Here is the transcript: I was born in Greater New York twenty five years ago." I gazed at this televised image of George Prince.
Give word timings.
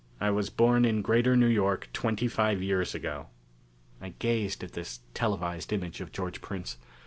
I 0.19 0.31
was 0.31 0.49
born 0.49 0.83
in 0.83 1.03
Greater 1.03 1.35
New 1.37 1.45
York 1.45 1.87
twenty 1.93 2.27
five 2.27 2.59
years 2.63 2.95
ago." 2.95 3.27
I 4.01 4.15
gazed 4.17 4.63
at 4.63 4.71
this 4.73 5.01
televised 5.13 5.71
image 5.71 6.01
of 6.01 6.11
George 6.11 6.41
Prince. 6.41 6.77